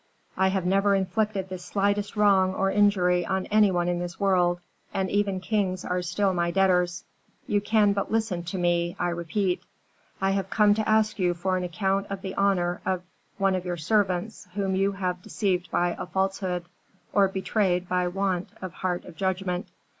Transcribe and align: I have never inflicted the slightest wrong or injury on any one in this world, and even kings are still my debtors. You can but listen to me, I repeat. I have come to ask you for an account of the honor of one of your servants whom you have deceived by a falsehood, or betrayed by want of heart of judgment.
I 0.35 0.47
have 0.47 0.65
never 0.65 0.95
inflicted 0.95 1.47
the 1.49 1.59
slightest 1.59 2.15
wrong 2.15 2.55
or 2.55 2.71
injury 2.71 3.23
on 3.23 3.45
any 3.51 3.69
one 3.69 3.87
in 3.87 3.99
this 3.99 4.19
world, 4.19 4.59
and 4.91 5.11
even 5.11 5.39
kings 5.39 5.85
are 5.85 6.01
still 6.01 6.33
my 6.33 6.49
debtors. 6.49 7.03
You 7.45 7.61
can 7.61 7.93
but 7.93 8.11
listen 8.11 8.41
to 8.45 8.57
me, 8.57 8.95
I 8.97 9.09
repeat. 9.09 9.61
I 10.19 10.31
have 10.31 10.49
come 10.49 10.73
to 10.73 10.89
ask 10.89 11.19
you 11.19 11.35
for 11.35 11.55
an 11.55 11.63
account 11.63 12.07
of 12.09 12.23
the 12.23 12.33
honor 12.33 12.81
of 12.83 13.03
one 13.37 13.53
of 13.53 13.63
your 13.63 13.77
servants 13.77 14.47
whom 14.55 14.75
you 14.75 14.93
have 14.93 15.21
deceived 15.21 15.69
by 15.69 15.89
a 15.99 16.07
falsehood, 16.07 16.65
or 17.13 17.27
betrayed 17.27 17.87
by 17.87 18.07
want 18.07 18.49
of 18.59 18.73
heart 18.73 19.05
of 19.05 19.15
judgment. 19.15 19.67